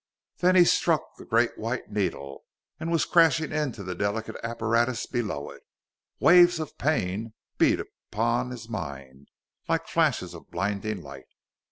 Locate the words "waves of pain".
6.19-7.33